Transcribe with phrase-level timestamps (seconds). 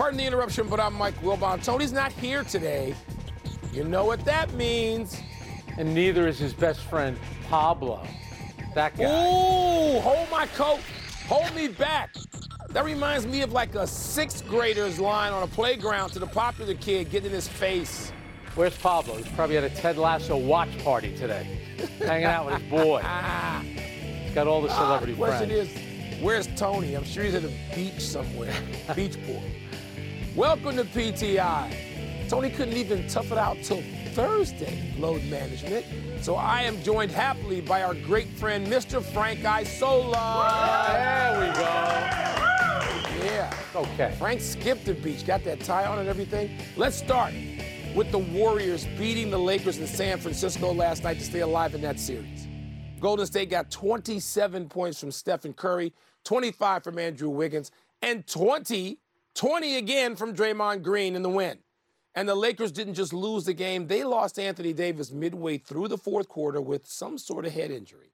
[0.00, 1.62] Pardon the interruption, but I'm Mike Wilbon.
[1.62, 2.94] Tony's not here today.
[3.70, 5.20] You know what that means.
[5.76, 7.18] And neither is his best friend,
[7.50, 8.06] Pablo.
[8.74, 9.04] That guy.
[9.04, 10.80] Ooh, hold my coat.
[11.28, 12.14] Hold me back.
[12.70, 16.72] That reminds me of like a sixth grader's line on a playground to the popular
[16.72, 18.10] kid getting in his face.
[18.54, 19.16] Where's Pablo?
[19.16, 21.60] He's probably at a Ted Lasso watch party today,
[21.98, 23.02] hanging out with his boy.
[24.24, 25.70] He's got all the celebrity ah, question friends.
[25.70, 26.94] is, where's Tony?
[26.94, 28.54] I'm sure he's at a beach somewhere.
[28.96, 29.42] beach boy.
[30.40, 32.26] Welcome to PTI.
[32.26, 33.82] Tony couldn't even tough it out till
[34.14, 35.84] Thursday, load management.
[36.22, 39.02] So I am joined happily by our great friend, Mr.
[39.02, 40.86] Frank Isola.
[40.88, 43.26] There we go.
[43.26, 43.54] Yeah.
[43.74, 44.14] Okay.
[44.18, 46.56] Frank skipped the beach, got that tie on and everything.
[46.74, 47.34] Let's start
[47.94, 51.82] with the Warriors beating the Lakers in San Francisco last night to stay alive in
[51.82, 52.48] that series.
[52.98, 55.92] Golden State got 27 points from Stephen Curry,
[56.24, 58.99] 25 from Andrew Wiggins, and 20,
[59.34, 61.58] 20 again from Draymond Green in the win.
[62.14, 65.98] And the Lakers didn't just lose the game, they lost Anthony Davis midway through the
[65.98, 68.12] fourth quarter with some sort of head injury.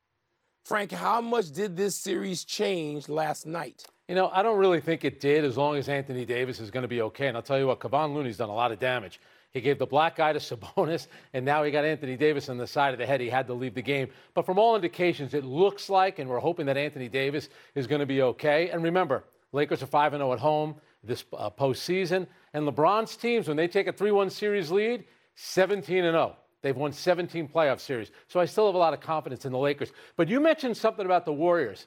[0.64, 3.84] Frank, how much did this series change last night?
[4.08, 6.82] You know, I don't really think it did as long as Anthony Davis is going
[6.82, 7.28] to be okay.
[7.28, 9.20] And I'll tell you what, Kevon Looney's done a lot of damage.
[9.52, 12.66] He gave the black guy to Sabonis, and now he got Anthony Davis on the
[12.66, 13.20] side of the head.
[13.20, 14.08] He had to leave the game.
[14.34, 18.00] But from all indications, it looks like, and we're hoping that Anthony Davis is going
[18.00, 18.68] to be okay.
[18.70, 20.74] And remember, Lakers are 5 0 at home
[21.06, 22.26] this uh, postseason.
[22.52, 25.04] And LeBron's teams, when they take a 3 1 series lead,
[25.34, 26.36] 17 and 0.
[26.62, 28.10] They've won 17 playoff series.
[28.28, 29.92] So I still have a lot of confidence in the Lakers.
[30.16, 31.86] But you mentioned something about the Warriors,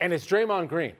[0.00, 0.94] and it's Draymond Green.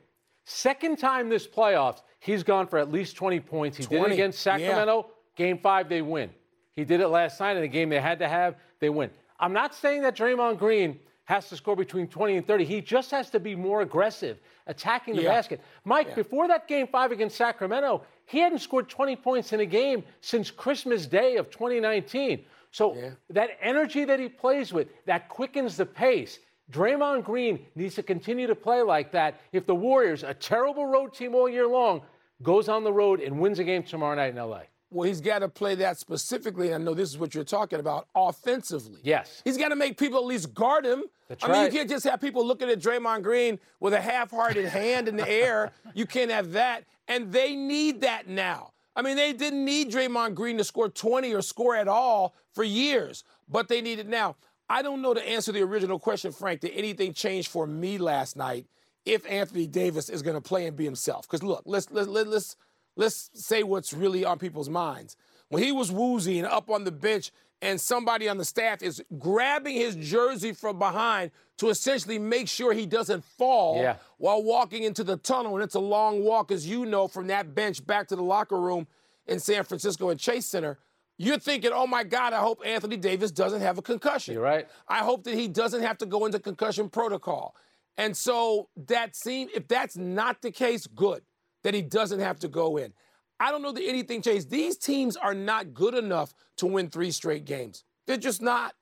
[0.45, 3.77] Second time this playoffs, he's gone for at least 20 points.
[3.77, 5.07] He 20, did it against Sacramento.
[5.09, 5.13] yeah.
[5.35, 6.31] Game five, they win.
[6.75, 8.55] He did it last night in a game they had to have.
[8.79, 9.11] They win.
[9.41, 12.65] I'm not saying that Draymond Green has to score between 20 and 30.
[12.65, 15.31] He just has to be more aggressive, attacking the Yeah.
[15.35, 15.61] basket.
[15.85, 16.15] Mike, Yeah.
[16.15, 20.51] before that game five against Sacramento, he hadn't scored 20 points in a game since
[20.51, 22.45] Christmas Day of 2019.
[22.71, 23.11] So Yeah.
[23.31, 26.39] that energy that he plays with, that quickens the pace.
[26.71, 31.13] Draymond Green needs to continue to play like that if the Warriors, a terrible road
[31.15, 32.03] team all year long,
[32.43, 34.63] goes on the road and wins a game tomorrow night in LA.
[34.91, 36.73] Well, he's got to play that specifically.
[36.73, 39.01] I know this is what you're talking about offensively.
[39.03, 39.43] Yes.
[39.45, 41.05] He's got to make people at least guard him.
[41.29, 41.73] That's I mean, right.
[41.73, 45.17] you can't just have people looking at Draymond Green with a half hearted hand in
[45.17, 45.73] the air.
[45.95, 46.85] You can't have that.
[47.09, 48.73] And they need that now.
[48.95, 52.65] I mean, they didn't need Draymond Green to score 20 or score at all for
[52.65, 54.37] years, but they need it now.
[54.69, 58.37] I don't know to answer the original question, Frank, did anything change for me last
[58.37, 58.67] night
[59.05, 61.29] if Anthony Davis is going to play and be himself?
[61.29, 62.57] Because look, let's, let's, let's,
[62.97, 65.17] let's say what's really on people's minds.
[65.49, 67.31] When he was woozy and up on the bench,
[67.62, 72.75] and somebody on the staff is grabbing his jersey from behind to essentially make sure
[72.75, 73.97] he doesn't fall Yeah.
[74.19, 75.55] while walking into the tunnel.
[75.55, 78.61] And it's a long walk, as you know, from that bench back to the locker
[78.61, 78.87] room
[79.27, 80.78] in San Francisco and Chase Center.
[81.17, 84.34] You're thinking, oh my God, I hope Anthony Davis doesn't have a concussion.
[84.34, 84.69] You're right.
[84.87, 87.57] I hope that he doesn't have to go into concussion protocol.
[87.97, 91.23] And so that seems, if that's not the case, good
[91.66, 92.93] that he doesn't have to go in.
[93.41, 94.50] I don't know that anything changed.
[94.50, 97.82] These teams are not good enough to win three straight games.
[98.06, 98.75] They're just not.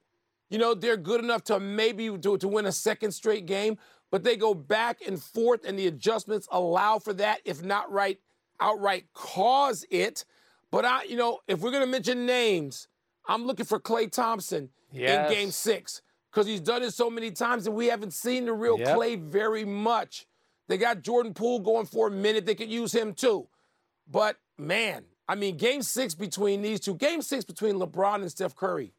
[0.51, 3.79] You know, they're good enough to maybe to, to win a second straight game,
[4.11, 8.19] but they go back and forth, and the adjustments allow for that, if not right,
[8.61, 10.27] outright cause it.
[10.71, 12.87] But I, you know, if we're gonna mention names,
[13.27, 15.31] I'm looking for Klay Thompson Yes.
[15.31, 16.03] in game six.
[16.31, 18.89] Because he's done it so many times and we haven't seen the real Yep.
[18.99, 20.27] Klay very much.
[20.69, 22.47] They got Jordan Poole going for a minute.
[22.47, 23.47] They could use him too.
[24.11, 28.55] But man, I mean, game six between these two, game six between LeBron and Steph
[28.55, 28.93] Curry.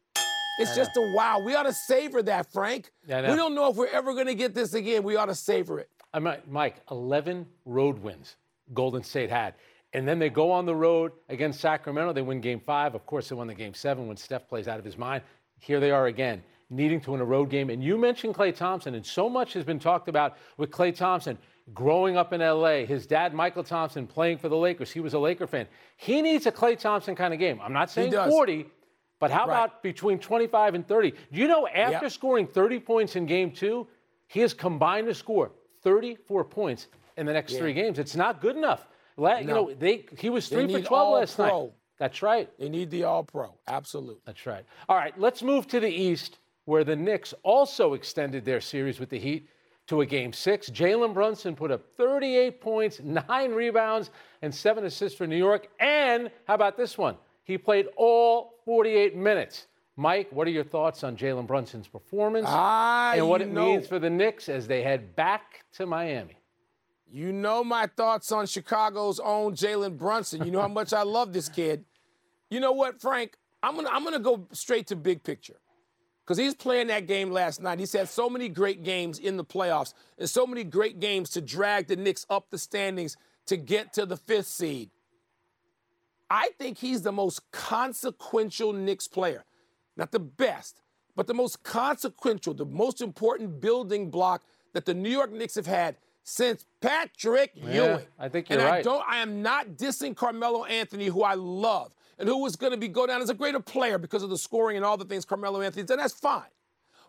[0.58, 1.42] It's just a wow.
[1.44, 2.90] We ought to savor that, Frank.
[3.30, 5.02] We don't know if we're ever going to get this again.
[5.02, 5.90] We ought to savor it.
[6.14, 8.36] I mean, Mike, 11 road wins
[8.72, 9.54] Golden State had.
[9.92, 12.12] And then they go on the road against Sacramento.
[12.12, 12.94] They win game five.
[12.94, 15.22] Of course, they won the game seven when Steph plays out of his mind.
[15.58, 17.70] Here they are again, needing to win a road game.
[17.70, 21.38] And you mentioned Klay Thompson, and so much has been talked about with Klay Thompson
[21.74, 22.84] growing up in LA.
[22.84, 24.90] His dad, Mychal Thompson, playing for the Lakers.
[24.90, 25.66] He was a Laker fan.
[25.96, 27.60] He needs a Klay Thompson kind of game.
[27.62, 28.66] I'm not saying 40,
[29.18, 29.44] but how Right.
[29.64, 31.10] about between 25 and 30?
[31.10, 32.12] Do you know after Yep.
[32.12, 33.86] scoring 30 points in game two,
[34.28, 35.52] he has combined to score
[35.82, 37.58] 34 points in the next yeah.
[37.60, 37.98] three games.
[37.98, 38.86] It's not good enough.
[39.16, 39.38] La- no.
[39.40, 41.46] You know, they he was three for twelve last pro.
[41.64, 41.72] night.
[41.98, 42.50] That's right.
[42.58, 43.54] They need the All Pro.
[43.66, 44.20] Absolutely.
[44.26, 44.64] That's right.
[44.88, 49.08] All right, let's move to the East, where the Knicks also extended their series with
[49.08, 49.48] the Heat
[49.86, 50.68] to a game six.
[50.68, 54.10] Jalen Brunson put up 38 points, nine rebounds,
[54.42, 55.68] and seven assists for New York.
[55.80, 57.16] And how about this one?
[57.44, 59.66] He played all 48 minutes.
[59.96, 63.64] Mike, what are your thoughts on Jalen Brunson's performance ah, and what it know.
[63.64, 66.36] means for the Knicks as they head back to Miami?
[67.08, 70.44] You know my thoughts on Chicago's own Jalen Brunson.
[70.44, 71.84] You know how much I love this kid.
[72.50, 73.36] You know what, Frank?
[73.62, 75.56] I'm gonna I'm gonna go straight to big picture.
[76.26, 77.78] Because he's playing that game last night.
[77.78, 81.40] He's had so many great games in the playoffs and so many great games to
[81.40, 84.90] drag the Knicks up the standings to get to the fifth seed.
[86.28, 89.44] I think he's the most consequential Knicks player.
[89.96, 90.82] Not the best,
[91.14, 94.42] but the most consequential, the most important building block
[94.74, 98.06] that the New York Knicks have had since Patrick yeah, Ewing.
[98.18, 98.80] I think you're and right.
[98.80, 102.72] I don't I am not dissing Carmelo Anthony, who I love, and who is going
[102.72, 105.04] to be go down as a greater player because of the scoring and all the
[105.04, 105.98] things Carmelo Anthony's done.
[105.98, 106.42] That's fine.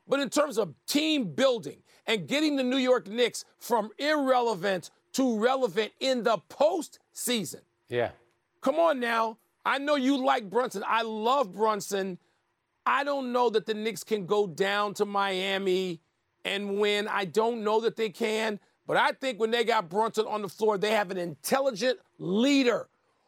[0.08, 5.40] But in terms of team building and getting the New York Knicks from irrelevant to
[5.40, 7.62] relevant in the postseason.
[7.90, 8.12] Yeah.
[8.62, 9.38] Come on now.
[9.66, 10.84] I know you like Brunson.
[10.88, 12.18] I love Brunson.
[12.86, 16.02] I don't know that the Knicks can go down to Miami
[16.46, 17.08] and win.
[17.10, 18.60] I don't know that they can.
[18.86, 22.88] But I think when they got Brunson on the floor, they have an intelligent leader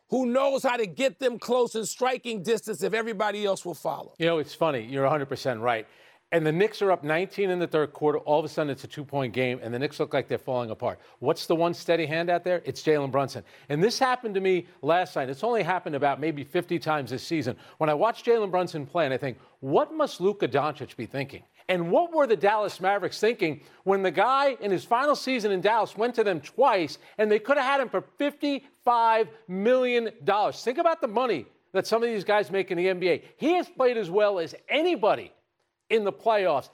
[0.10, 4.14] who knows how to get them close in striking distance if everybody else will follow.
[4.18, 4.84] You know, it's funny.
[4.84, 5.88] You're 100% right.
[6.32, 8.20] And the Knicks are up 19 in the third quarter.
[8.20, 10.38] All of a sudden, it's a two point game, and the Knicks look like they're
[10.38, 11.00] falling apart.
[11.18, 12.62] What's the one steady hand out there?
[12.66, 13.44] It's Jalen Brunson.
[13.70, 15.30] And this happened to me last night.
[15.30, 17.56] It's only happened about maybe 50 times this season.
[17.80, 21.42] When I watch Jalen Brunson play, and I think, what must Luka Doncic be thinking?
[21.68, 25.62] And what were the Dallas Mavericks thinking when the guy in his final season in
[25.62, 30.12] Dallas went to them twice and they could have had him for $55 million?
[30.54, 33.24] Think about the money that some of these guys make in the NBA.
[33.38, 35.32] He has played as well as anybody
[35.90, 36.70] in the playoffs.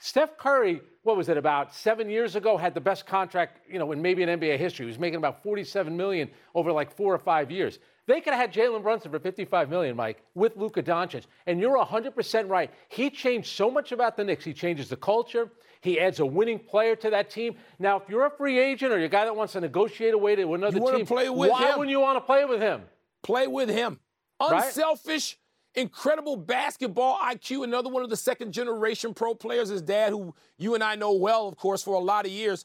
[0.00, 3.90] Steph Curry, what was it, about seven years ago, had the best contract, you know,
[3.92, 4.86] in maybe in NBA history.
[4.86, 7.78] He was making about 47 million over like four or five years.
[8.06, 11.24] They could have had Jalen Brunson for 55 million, Mike, with Luka Doncic.
[11.46, 12.70] And you're 100% right.
[12.88, 14.44] He changed so much about the Knicks.
[14.44, 15.50] He changes the culture.
[15.82, 17.56] He adds a winning player to that team.
[17.78, 20.36] Now, if you're a free agent or you're a guy that wants to negotiate away
[20.36, 21.78] to another team, play with why him.
[21.78, 22.82] wouldn't you want to play with him?
[23.22, 24.00] Play with him.
[24.40, 25.47] Unselfish, right?
[25.78, 27.64] Incredible basketball IQ.
[27.64, 29.68] Another one of the second generation pro players.
[29.68, 32.64] His dad, who you and I know well, of course, for a lot of years,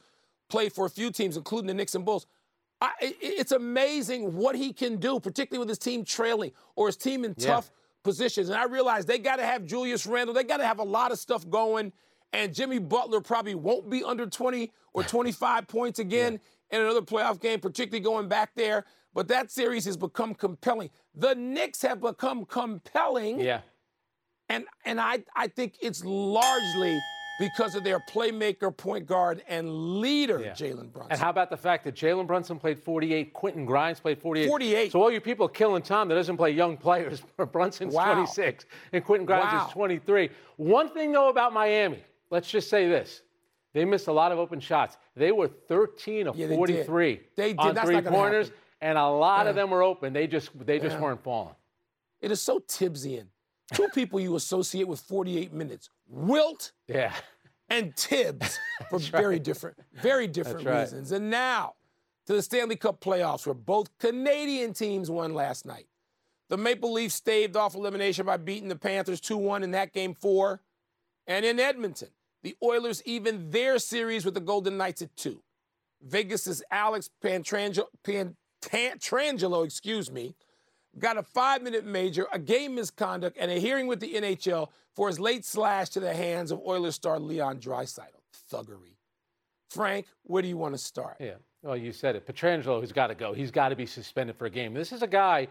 [0.49, 2.25] played for a few teams, including the Knicks and Bulls.
[2.81, 7.23] I, it's amazing what he can do, particularly with his team trailing or his team
[7.23, 7.71] in tough
[8.03, 8.49] positions.
[8.49, 10.33] And I realize they got to have Julius Randle.
[10.33, 11.93] They got to have a lot of stuff going.
[12.33, 16.39] And Jimmy Butler probably won't be under 20 or 25 points again
[16.71, 16.77] yeah.
[16.77, 18.83] in another playoff game, particularly going back there.
[19.13, 20.89] But that series has become compelling.
[21.15, 23.39] The Knicks have become compelling.
[23.39, 23.61] Yeah.
[24.49, 26.99] And and I I think it's largely
[27.39, 30.51] because of their playmaker, point guard, and leader, yeah.
[30.51, 31.11] Jalen Brunson.
[31.11, 34.47] And how about the fact that Jalen Brunson played 48, Quentin Grimes played 48?
[34.47, 34.91] 48.
[34.91, 38.13] So all you people killing Tom that doesn't play young players, Brunson's wow.
[38.13, 39.65] 26 and Quentin Grimes wow.
[39.67, 40.29] is 23.
[40.57, 43.21] One thing, though, about Miami, let's just say this.
[43.73, 44.97] They missed a lot of open shots.
[45.15, 47.59] They were 13 of yeah, 43 they did.
[47.59, 48.61] on That's three pointers, happen.
[48.83, 49.51] And a lot yeah.
[49.51, 50.11] of them were open.
[50.11, 51.01] They just they just yeah.
[51.01, 51.55] weren't falling.
[52.21, 53.27] It is so Thibsian.
[53.73, 57.13] Two people you associate with 48 minutes: Wilt, yeah,
[57.69, 58.59] and Thibs
[58.89, 60.81] for very different, very different right.
[60.81, 61.13] reasons.
[61.13, 61.75] And now
[62.25, 65.87] to the Stanley Cup playoffs, where both Canadian teams won last night.
[66.49, 70.61] The Maple Leafs staved off elimination by beating the Panthers 2-1 in that game four.
[71.25, 72.09] And in Edmonton,
[72.43, 75.41] the Oilers even their series with the Golden Knights at two.
[76.01, 77.85] Vegas's Alex Pietrangelo,
[78.69, 80.35] Pietrangelo, excuse me,
[80.97, 85.19] got a five-minute major, a game misconduct, and a hearing with the NHL for his
[85.19, 88.21] late slash to the hands of Oilers star Leon Draisaitl.
[88.51, 88.95] Thuggery.
[89.69, 91.17] Frank, where do you want to start?
[91.19, 92.27] Yeah, well, you said it.
[92.27, 93.33] Pietrangelo has got to go.
[93.33, 94.73] He's got to be suspended for a game.
[94.73, 95.47] This is a guy,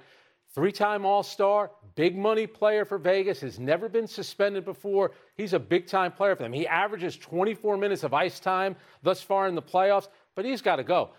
[0.55, 5.11] three-time All-Star, big money player for Vegas, has never been suspended before.
[5.37, 6.53] He's a big-time player for them.
[6.53, 10.77] He averages 24 minutes of ice time thus far in the playoffs, but he's got
[10.77, 11.11] to go.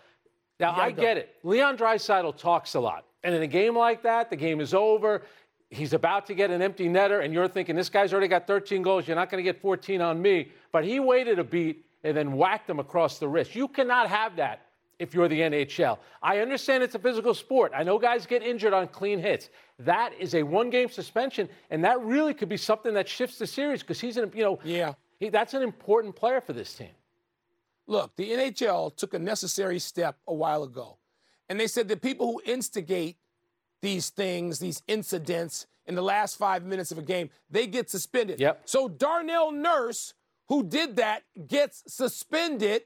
[0.60, 1.02] Now, I go.
[1.02, 1.36] get it.
[1.44, 3.06] Leon Draisaitl talks a lot.
[3.24, 5.24] And in a game like that, the game is over.
[5.70, 8.82] He's about to get an empty netter, and you're thinking, this guy's already got 13
[8.84, 9.08] goals.
[9.08, 10.52] You're not going to get 14 on me.
[10.72, 13.56] But he waited a beat and then whacked him across the wrist.
[13.56, 14.68] You cannot have that
[15.00, 15.98] if you're the NHL.
[16.22, 17.72] I understand it's a physical sport.
[17.76, 19.50] I know guys get injured on clean hits.
[19.80, 23.82] That is a one-game suspension, and that really could be something that shifts the series
[23.82, 26.92] because he's, an, you know, yeah, he, that's an important player for this team.
[27.88, 30.98] Look, the NHL took a necessary step a while ago.
[31.50, 33.18] And they said that people who instigate
[33.82, 38.40] these things, these incidents in the last five minutes of a game, they get suspended.
[38.40, 38.62] Yep.
[38.66, 40.14] So Darnell Nurse,
[40.48, 42.84] who did that, gets suspended,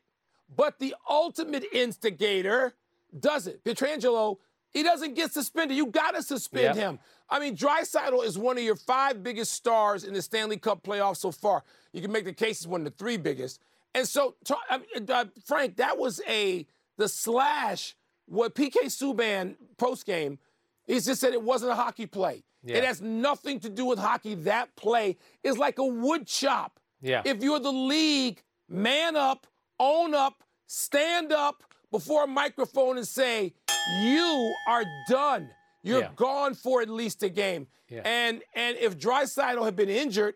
[0.56, 2.74] but the ultimate instigator
[3.18, 3.64] doesn't.
[3.64, 4.38] Pietrangelo,
[4.72, 5.78] he doesn't get suspended.
[5.78, 6.76] You got to suspend Yep.
[6.76, 7.00] him.
[7.30, 11.18] I mean, Draisaitl is one of your five biggest stars in the Stanley Cup playoffs
[11.18, 11.64] so far.
[11.94, 13.60] You can make the case he's one of the three biggest.
[13.98, 14.36] And so,
[14.70, 16.66] I mean, uh, Frank, that was a
[16.98, 17.96] the slash.
[18.30, 20.38] What PK Subban post game,
[20.86, 22.44] he just said it wasn't a hockey play.
[22.62, 22.78] Yeah.
[22.78, 24.36] It has nothing to do with hockey.
[24.36, 26.80] That play is like a wood chop.
[27.02, 27.22] Yeah.
[27.24, 29.48] If you're the league, man up,
[29.80, 33.54] own up, stand up before a microphone and say,
[34.02, 35.50] you are done.
[35.82, 36.12] You're Yeah.
[36.18, 37.68] gone for at least a game.
[37.88, 38.02] Yeah.
[38.04, 40.36] And and if Draisaitl had been injured,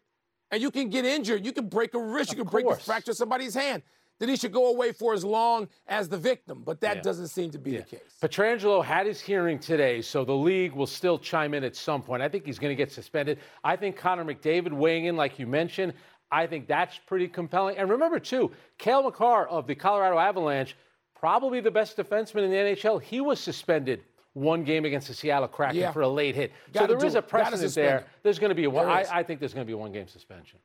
[0.52, 3.14] and you can get injured, you can break a wrist, you can break, a fracture
[3.14, 3.82] somebody's hand,
[4.20, 6.62] then he should go away for as long as the victim.
[6.64, 7.02] But that Yeah.
[7.02, 8.18] doesn't seem to be the case.
[8.22, 12.22] Pietrangelo had his hearing today, so the league will still chime in at some point.
[12.22, 13.40] I think he's going to get suspended.
[13.64, 15.94] I think Connor McDavid weighing in, like you mentioned,
[16.32, 17.78] I think that's pretty compelling.
[17.78, 20.78] And remember, too, Cale Makar of the Colorado Avalanche,
[21.16, 23.00] probably the best defenseman in the NHL.
[23.02, 25.92] He was suspended one game against the Seattle Kraken Yeah.
[25.92, 26.52] for a late hit.
[26.74, 28.06] Gotta so there is a precedent there.
[28.24, 28.88] There's going to be a one.
[28.88, 29.06] I.
[29.12, 30.60] I think there's going to be a one game suspension.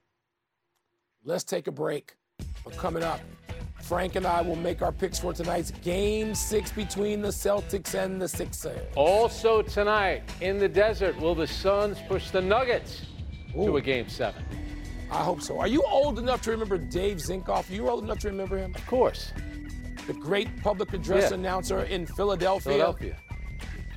[1.25, 2.15] Let's take a break.
[2.65, 3.21] But coming up,
[3.83, 8.21] Frank and I will make our picks for tonight's game six between the Celtics and
[8.21, 8.79] the Sixers.
[8.95, 13.03] Also tonight in the desert, will the Suns push the Nuggets
[13.55, 14.45] to a game seven?
[15.11, 15.59] I hope so.
[15.59, 17.71] Are you old enough to remember Dave Zinkoff?
[17.71, 18.75] Are you old enough to remember him?
[18.75, 19.33] Of course.
[20.09, 21.37] The great public address Yeah.
[21.37, 22.73] announcer in Philadelphia.
[22.73, 23.17] Philadelphia.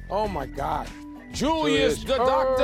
[0.09, 0.87] Oh my God.
[1.31, 2.63] Julius Julius the Doctor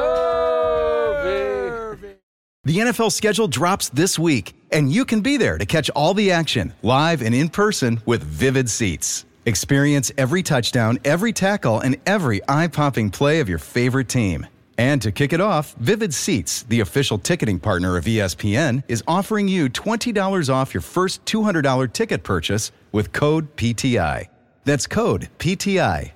[0.00, 1.70] Erving.
[1.70, 2.16] Erving.
[2.64, 6.32] The NFL schedule drops this week, and you can be there to catch all the
[6.32, 9.26] action live and in person with Vivid Seats.
[9.44, 14.46] Experience every touchdown, every tackle, and every eye popping play of your favorite team.
[14.78, 19.48] And to kick it off, Vivid Seats, the official ticketing partner of ESPN, is offering
[19.48, 24.26] you $20 off your first $200 ticket purchase with code PTI.
[24.64, 26.15] That's code PTI.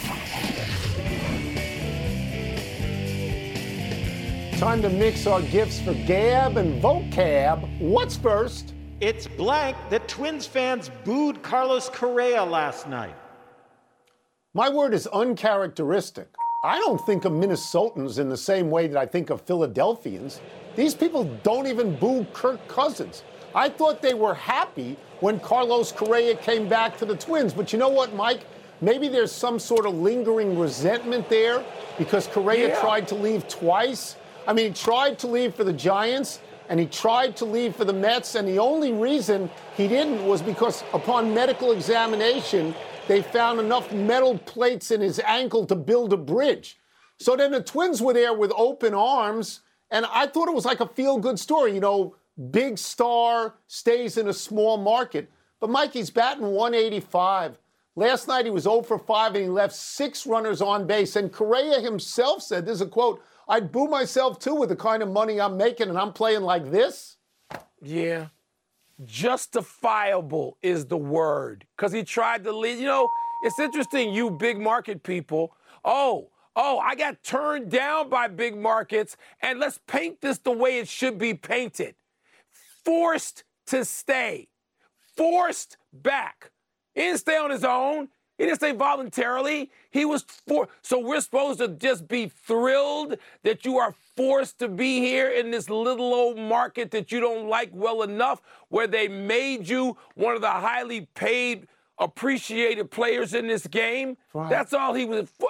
[4.61, 7.67] Time to mix our gifts for Gab and Vocab.
[7.79, 8.75] What's first?
[8.99, 13.15] It's blank that Twins fans booed Carlos Correa last night.
[14.53, 16.27] My word is uncharacteristic.
[16.63, 20.41] I don't think of Minnesotans in the same way that I think of Philadelphians.
[20.75, 23.23] These people don't even boo Kirk Cousins.
[23.55, 27.51] I thought they were happy when Carlos Correa came back to the Twins.
[27.51, 28.41] But you know what, Mike?
[28.79, 31.65] Maybe there's some sort of lingering resentment there
[31.97, 32.79] because Correa Yeah.
[32.79, 34.17] tried to leave twice.
[34.47, 37.83] I mean, he tried to leave for the Giants and he tried to leave for
[37.83, 42.73] the Mets, and the only reason he didn't was because upon medical examination,
[43.09, 46.79] they found enough metal plates in his ankle to build a bridge.
[47.17, 50.79] So then the Twins were there with open arms, and I thought it was like
[50.79, 51.73] a feel good story.
[51.73, 52.15] You know,
[52.51, 55.29] big star stays in a small market.
[55.59, 57.57] But Mikey's batting 185.
[57.95, 61.17] Last night he was 0 for 5 and he left six runners on base.
[61.17, 63.21] And Correa himself said, this is a quote,
[63.51, 66.71] I'd boo myself too with the kind of money I'm making and I'm playing like
[66.71, 67.17] this.
[67.81, 68.27] Yeah.
[69.03, 71.65] Justifiable is the word.
[71.75, 72.79] Because he tried to lead.
[72.79, 73.09] You know,
[73.43, 75.53] it's interesting, you big market people.
[75.83, 80.79] Oh, oh, I got turned down by big markets, and let's paint this the way
[80.79, 81.95] it should be painted.
[82.85, 84.47] Forced to stay,
[85.17, 86.51] forced back.
[86.95, 88.07] He didn't stay on his own.
[88.41, 89.69] He didn't say voluntarily.
[89.91, 90.67] He was for.
[90.81, 95.51] So we're supposed to just be thrilled that you are forced to be here in
[95.51, 100.33] this little old market that you don't like well enough, where they made you one
[100.33, 101.67] of the highly paid,
[101.99, 104.17] appreciated players in this game.
[104.33, 104.49] Right.
[104.49, 105.49] That's all he was for.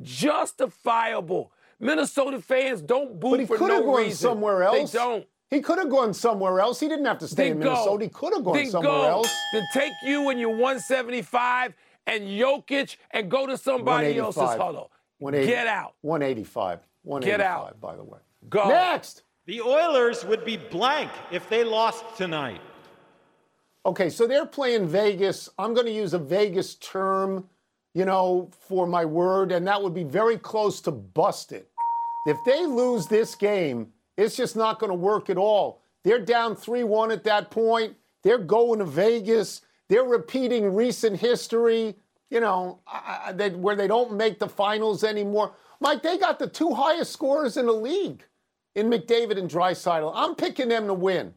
[0.00, 1.52] Justifiable.
[1.78, 4.16] Minnesota fans don't boo but he for could have no gone reason.
[4.16, 4.92] somewhere else.
[4.92, 5.26] They don't.
[5.50, 6.80] He could have gone somewhere else.
[6.80, 7.72] He didn't have to stay then in go.
[7.72, 8.04] Minnesota.
[8.04, 9.08] He could have gone then somewhere go.
[9.08, 9.34] else.
[9.52, 11.74] Then take you and your 175
[12.10, 14.90] and Jokic and go to somebody else's huddle.
[15.20, 15.94] Get out.
[16.02, 16.80] 185.
[17.02, 17.80] 185, Get out.
[17.80, 18.18] by the way.
[18.48, 18.68] Go.
[18.68, 19.22] Next.
[19.46, 22.60] The Oilers would be blank if they lost tonight.
[23.86, 25.48] Okay, so they're playing Vegas.
[25.58, 27.48] I'm going to use a Vegas term,
[27.94, 31.64] you know, for my word, and that would be very close to busted.
[32.26, 35.82] If they lose this game, it's just not going to work at all.
[36.04, 37.96] They're down 3 1 at that point.
[38.22, 39.62] They're going to Vegas.
[39.90, 41.96] They're repeating recent history,
[42.30, 42.78] you know,
[43.34, 45.52] they, where they don't make the finals anymore.
[45.80, 48.24] Mike, they got the two highest scorers in the league
[48.76, 50.12] in McDavid and Draisaitl.
[50.14, 51.34] I'm picking them to win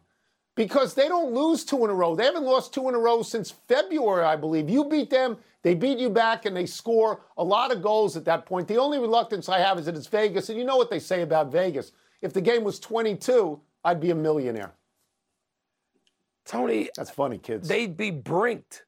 [0.56, 2.16] because they don't lose two in a row.
[2.16, 4.70] They haven't lost two in a row since February, I believe.
[4.70, 8.26] You beat them, they beat you back, and they score a lot of goals at
[8.26, 8.68] that point.
[8.68, 11.24] The only reluctance I have is that it's Vegas, and you know what they say
[11.24, 11.92] about Vegas.
[12.22, 14.76] If the game was 22, I'd be a millionaire.
[16.46, 17.68] Tony, that's funny, kids.
[17.68, 18.86] They'd be brinked,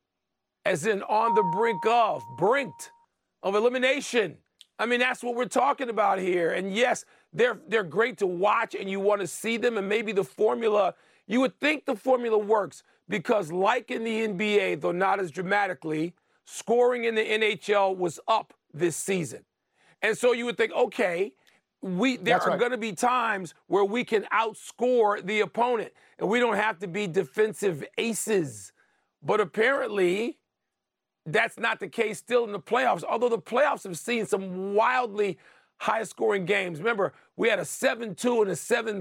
[0.66, 2.92] as in on the brink of, brinked
[3.44, 4.38] of elimination.
[4.78, 6.52] I mean, that's what we're talking about here.
[6.52, 9.78] And yes, they're they're great to watch, and you want to see them.
[9.78, 10.96] And maybe the formula,
[11.28, 16.14] you would think the formula works because, like in the NBA, though not as dramatically,
[16.46, 19.46] scoring in the NHL was up this season,
[20.02, 21.32] and so you would think, okay,
[21.86, 22.60] we there That's are right.
[22.60, 26.88] going to be times where we can outscore the opponent and we don't have to
[26.88, 28.74] be defensive aces.
[29.22, 30.40] But apparently
[31.28, 33.04] that's not the case still in the playoffs.
[33.04, 35.38] Although the playoffs have seen some wildly
[35.78, 36.80] high scoring games.
[36.80, 38.54] Remember, we had a 7-2 and a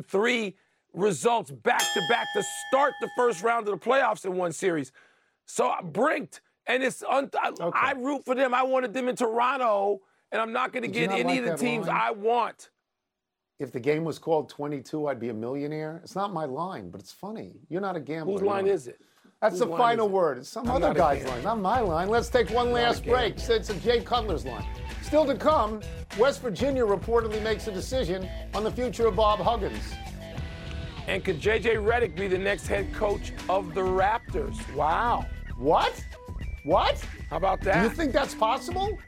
[0.03, 0.53] 7-3
[0.93, 4.93] results back to back to start the first round of the playoffs in one series.
[5.47, 7.79] So uh, brinked and it's un- I, Okay.
[7.79, 8.53] I root for them.
[8.53, 10.01] I wanted them in Toronto
[10.33, 11.97] and I'm not going to get any of the teams line?
[11.97, 12.69] I want.
[13.61, 16.01] If the game was called 22, I'd be a millionaire.
[16.03, 17.53] It's not my line, but it's funny.
[17.69, 18.33] You're not a gambler.
[18.33, 19.01] Whose line is it?
[19.41, 20.13] That's Whose the final it?
[20.13, 20.39] word.
[20.39, 22.09] It's some I'm other guy's line, not my line.
[22.09, 23.37] Let's take one last break.
[23.37, 24.67] It's a Jay Cutler's line.
[25.03, 25.81] Still to come,
[26.19, 29.93] West Virginia reportedly makes a decision on the future of Bob Huggins.
[31.07, 34.57] And could JJ Redick be the next head coach of the Raptors?
[34.75, 35.27] Wow.
[35.59, 36.03] What?
[36.65, 37.05] What?
[37.31, 37.83] How about that?
[37.83, 38.99] Do you think that's possible?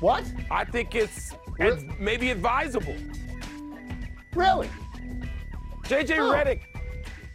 [0.00, 0.24] What?
[0.50, 2.96] I think it's ad- maybe advisable.
[4.38, 4.68] Really?
[5.84, 6.32] JJ Oh.
[6.32, 6.60] Redick,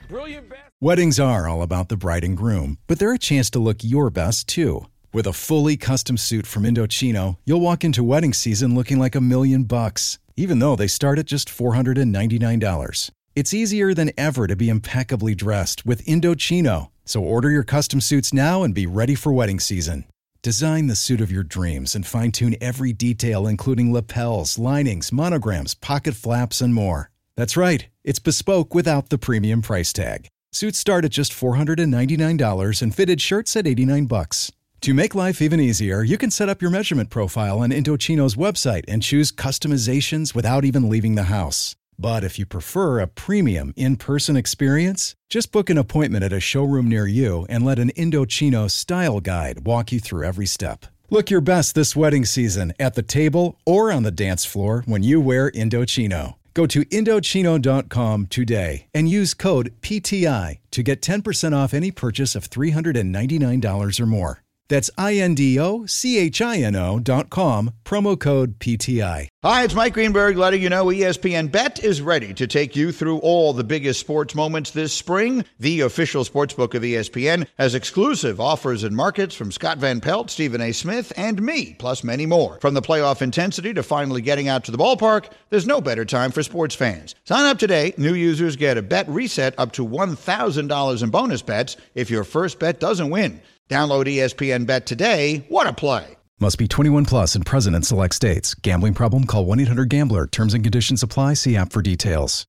[0.08, 0.62] brilliant best.
[0.80, 4.10] Weddings are all about the bride and groom, but they're a chance to look your
[4.10, 4.86] best too.
[5.12, 9.22] With a fully custom suit from Indochino, you'll walk into wedding season looking like a
[9.22, 13.12] million bucks, even though they start at just $499.
[13.36, 16.90] It's easier than ever to be impeccably dressed with Indochino.
[17.06, 20.06] So order your custom suits now and be ready for wedding season.
[20.44, 25.74] Design the suit of your dreams and fine tune every detail, including lapels, linings, monograms,
[25.74, 27.10] pocket flaps, and more.
[27.38, 30.28] That's right, it's bespoke without the premium price tag.
[30.52, 34.52] Suits start at just $499 and fitted shirts at 89 bucks.
[34.82, 38.84] To make life even easier, you can set up your measurement profile on Indochino's website
[38.90, 41.74] and choose customizations without even leaving the house.
[41.98, 46.88] But if you prefer a premium in-person experience, just book an appointment at a showroom
[46.88, 50.86] near you and let an Indochino style guide walk you through every step.
[51.10, 55.04] Look your best this wedding season at the table or on the dance floor when
[55.04, 56.36] you wear Indochino.
[56.54, 62.50] Go to Indochino.com today and use code PTI to get 10% off any purchase of
[62.50, 64.43] $399 or more.
[64.74, 69.28] That's I N D O C H I N O dot com, promo code PTI.
[69.44, 73.20] Hi, it's Mike Greenberg letting you know ESPN Bet is ready to take you through
[73.20, 75.46] all the biggest sports moments this spring.
[75.60, 80.32] The official sportsbook of E ESPN has exclusive offers and markets from Scott Van Pelt,
[80.32, 80.72] Stephen A.
[80.72, 82.58] Smith, and me, plus many more.
[82.60, 86.32] From the playoff intensity to finally getting out to the ballpark, there's no better time
[86.32, 87.14] for sports fans.
[87.26, 87.94] Sign up today.
[88.00, 92.58] New users get a bet reset up to $1,000 in bonus bets if your first
[92.58, 93.40] bet doesn't win.
[93.70, 95.46] Download ESPN Bet today.
[95.50, 96.18] What a play!
[96.40, 98.54] Must be 21 plus and present in select states.
[98.54, 99.26] Gambling problem?
[99.26, 100.28] Call 1 800 Gambler.
[100.28, 101.36] Terms and conditions apply.
[101.36, 102.46] See app for details.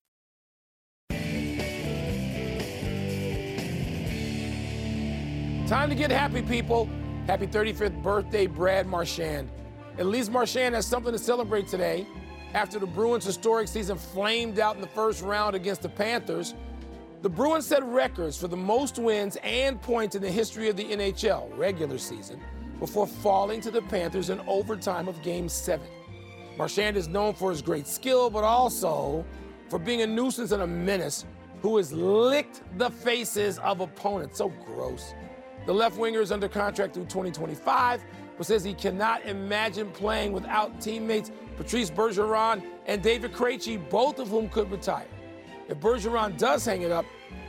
[5.69, 6.89] Time to get happy, people.
[7.27, 9.49] Happy 35th birthday, Brad Marchand.
[9.97, 12.07] At least Marchand has something to celebrate today.
[12.53, 16.55] After the Bruins' historic season flamed out in the first round against the Panthers,
[17.25, 20.85] the Bruins set records for the most wins and points in the history of the
[20.85, 22.39] NHL regular season,
[22.79, 25.87] before falling to the Panthers in overtime of Game 7.
[26.59, 29.25] Marchand is known for his great skill, but also
[29.71, 31.25] for being a nuisance and a menace
[31.63, 34.37] who has licked the faces of opponents.
[34.37, 35.15] So gross.
[35.65, 38.05] The left winger is under contract through 2025,
[38.37, 44.29] but says he cannot imagine playing without teammates Patrice Bergeron and David Krejci, both of
[44.29, 45.07] whom could retire.
[45.69, 47.05] If Bergeron does hang it up,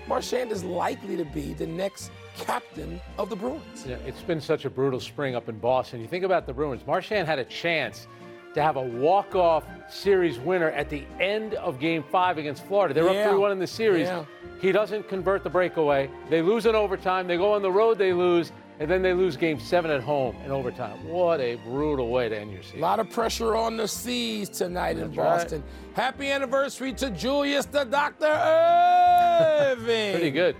[0.07, 3.85] Marchand is likely to be the next captain of the Bruins.
[3.87, 5.99] Yeah, it's been such a brutal spring up in Boston.
[6.01, 6.85] You think about the Bruins.
[6.85, 8.07] Marchand had a chance
[8.53, 12.93] to have a walk-off series winner at the end of Game Five against Florida.
[12.93, 13.09] They're Yeah.
[13.25, 14.07] up 3-1 in the series.
[14.07, 14.23] Yeah.
[14.61, 16.09] He doesn't convert the breakaway.
[16.29, 17.27] They lose in overtime.
[17.27, 17.97] They go on the road.
[17.97, 21.07] They lose, and then they lose Game Seven at home in overtime.
[21.07, 22.79] What a brutal way to end your season.
[22.79, 25.39] A lot of pressure on the Seas tonight in That's right.
[25.39, 25.63] Boston.
[25.93, 30.11] Happy anniversary to Julius the Doctor Erving.
[30.11, 30.55] Pretty good.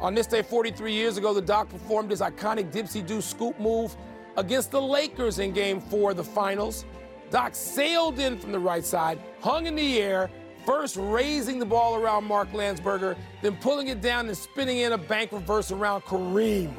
[0.00, 3.96] On this day 43 years ago, the Doc performed his iconic Dipsy Do scoop move
[4.36, 6.84] against the Lakers in Game 4 of the finals.
[7.30, 10.30] Doc sailed in from the right side, hung in the air,
[10.66, 14.98] first raising the ball around Mark Landsberger, then pulling it down and spinning in a
[14.98, 16.72] bank reverse around Kareem.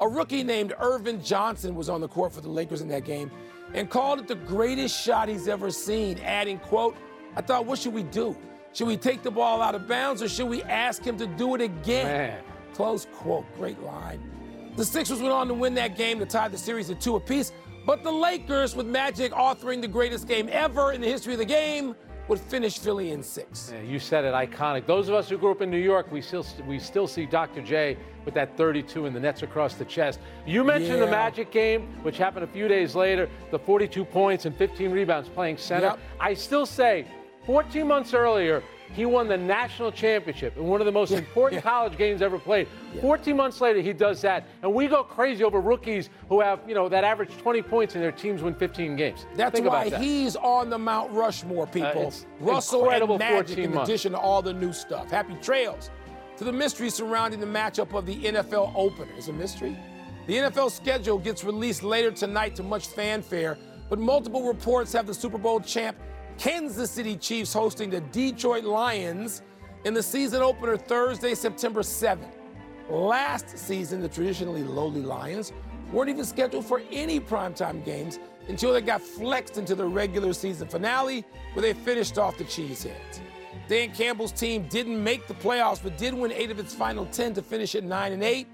[0.00, 3.30] A rookie named Earvin Johnson was on the court for the Lakers in that game
[3.72, 6.94] and called it the greatest shot he's ever seen, adding, quote,
[7.34, 8.36] I thought, what should we do?
[8.72, 11.54] Should we take the ball out of bounds or should we ask him to do
[11.54, 12.06] it again?
[12.06, 12.42] Man.
[12.74, 13.46] Close quote.
[13.56, 14.20] Great line.
[14.76, 17.52] The Sixers went on to win that game to tie the series at two apiece,
[17.86, 21.46] but the Lakers, with Magic authoring the greatest game ever in the history of the
[21.46, 21.94] game,
[22.28, 23.72] would finish Philly in six.
[23.72, 24.86] Yeah, you said it, iconic.
[24.86, 27.62] Those of us who grew up in New York, we still we still see Dr.
[27.62, 30.18] J with that 32 and the nets across the chest.
[30.46, 34.56] You mentioned the Magic game, which happened a few days later, the 42 points and
[34.56, 35.86] 15 rebounds playing center.
[35.86, 35.98] Yep.
[36.18, 37.06] I still say,
[37.46, 38.62] 14 months earlier,
[38.94, 41.70] he won the national championship in one of the most important yeah.
[41.70, 42.68] college games ever played.
[43.00, 46.74] 14 months later, he does that, and we go crazy over rookies who have, you
[46.74, 49.26] know, that average 20 points and their teams win 15 games.
[49.34, 49.96] That's Think why that.
[49.96, 52.08] Uh, he's on the Mount Rushmore, people.
[52.08, 53.88] it's Russell incredible and Magic 14 in months.
[53.88, 55.10] addition to all the new stuff.
[55.10, 55.90] Happy trails
[56.36, 59.12] to the mystery surrounding the matchup of the NFL opener.
[59.16, 59.76] Is a mystery?
[60.26, 65.14] The NFL schedule gets released later tonight to much fanfare, but multiple reports have the
[65.14, 65.96] Super Bowl champ
[66.38, 69.42] Kansas City Chiefs hosting the Detroit Lions
[69.84, 72.34] in the season opener Thursday, September 7th.
[72.90, 75.52] Last season, the traditionally lowly Lions
[75.92, 78.18] weren't even scheduled for any primetime games
[78.48, 83.20] until they got flexed into the regular season finale, where they finished off the Cheeseheads.
[83.68, 87.34] Dan Campbell's team didn't make the playoffs, but did win eight of its final 10
[87.34, 88.46] to finish at 9 and 8.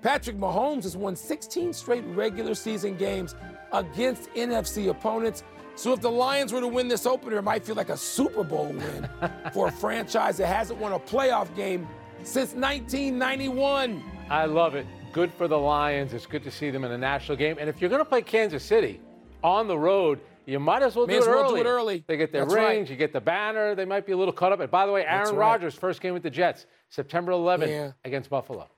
[0.00, 3.36] Patrick Mahomes has won 16 straight regular season games
[3.72, 5.44] against NFC opponents.
[5.74, 8.44] So if the Lions were to win this opener, it might feel like a Super
[8.44, 9.08] Bowl win
[9.52, 11.88] for a franchise that hasn't won a playoff game
[12.24, 14.02] since 1991.
[14.30, 14.86] I love it.
[15.12, 16.12] Good for the Lions.
[16.14, 17.56] It's good to see them in a national game.
[17.58, 19.00] And if you're going to play Kansas City
[19.42, 21.62] on the road, you might as well, do, as it well early.
[21.62, 22.04] do it early.
[22.06, 22.90] They get their That's rings, right.
[22.90, 23.74] you get the banner.
[23.74, 24.60] They might be a little caught up.
[24.60, 25.52] And by the way, Aaron right.
[25.52, 27.92] Rodgers' first game with the Jets, September 11th Yeah.
[28.04, 28.68] against Buffalo.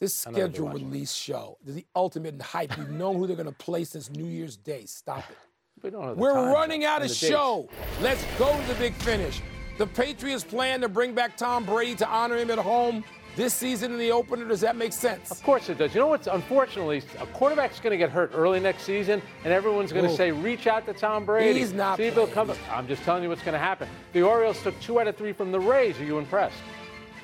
[0.00, 2.76] This schedule release show, the ultimate in hype.
[2.76, 4.84] We've known who they're going to play since New Year's Day.
[4.86, 5.36] Stop it.
[5.82, 7.18] We don't know the We're times running out of the dates.
[7.18, 7.68] show.
[8.00, 9.42] Let's go to the big finish.
[9.78, 13.02] The Patriots plan to bring back Tom Brady to honor him at home
[13.34, 14.46] this season in the opener.
[14.46, 15.30] Does that make sense?
[15.30, 15.94] Of course it does.
[15.94, 19.92] You know what's unfortunately, a quarterback's going to get hurt early next season, and everyone's
[19.92, 21.58] going to say, reach out to Tom Brady.
[21.58, 22.52] He's not See if he'll come.
[22.70, 23.88] I'm just telling you what's going to happen.
[24.12, 25.98] The Orioles took two out of three from the Rays.
[25.98, 26.56] Are you impressed?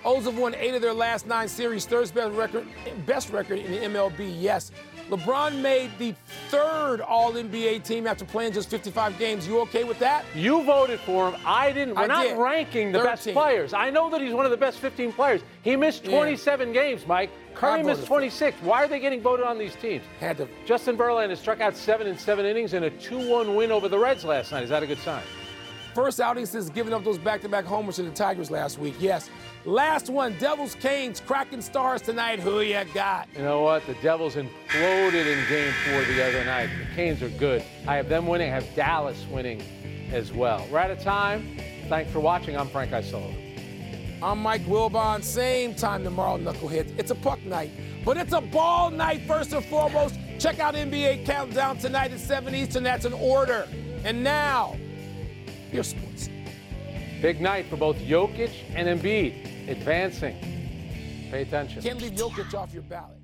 [0.05, 2.66] O's have won eight of their last nine series, third best record,
[3.05, 4.35] best record in the MLB.
[4.40, 4.71] Yes,
[5.09, 6.14] LeBron made the
[6.49, 9.47] third All NBA team after playing just 55 games.
[9.47, 10.25] You okay with that?
[10.35, 11.40] You voted for him.
[11.47, 11.94] I didn't.
[11.94, 12.38] We're I not did.
[12.38, 13.73] ranking the best players.
[13.73, 15.40] I know that he's one of the best 15 players.
[15.62, 16.11] He missed Yeah.
[16.16, 17.31] 27 games, Mike.
[17.55, 18.21] Curry missed voted for him.
[18.21, 18.57] 26.
[18.62, 20.05] Why are they getting voted on these teams?
[20.21, 20.49] Had to.
[20.66, 24.25] Justin Verlander struck out seven in seven innings in a 2-1 win over the Reds
[24.25, 24.62] last night.
[24.62, 25.23] Is that a good sign?
[25.94, 28.94] First outing since giving up those back-to-back homers to the Tigers last week.
[28.98, 29.31] Yes.
[29.64, 32.38] Last one, Devils Canes, Kraken stars tonight.
[32.40, 33.29] Who you got?
[33.37, 33.87] You know what?
[33.87, 36.68] The Devils imploded in Game Four the other night.
[36.79, 37.64] The Canes are good.
[37.87, 38.51] I have them winning.
[38.51, 39.62] I have Dallas winning
[40.12, 40.66] as well.
[40.70, 41.59] We're out of time.
[41.88, 42.57] Thanks for watching.
[42.57, 43.35] I'm Frank Isola.
[44.22, 45.22] I'm Mike Wilbon.
[45.22, 46.96] Same time tomorrow, Knuckleheads.
[46.98, 47.70] It's a puck night,
[48.05, 50.18] but it's a ball night first and foremost.
[50.38, 52.83] Check out NBA Countdown tonight at 7 Eastern.
[52.85, 53.68] That's an order.
[54.05, 54.77] And now,
[55.70, 56.28] here's sports.
[57.20, 60.37] Big night for both Jokic and Embiid advancing.
[61.31, 61.83] Pay attention.
[61.83, 63.17] Can't leave Jokic off your ballot.